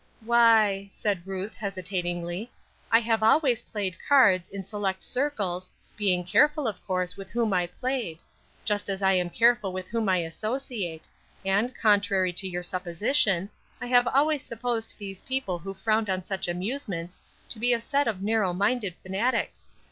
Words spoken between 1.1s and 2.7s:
Ruth, hesitatingly,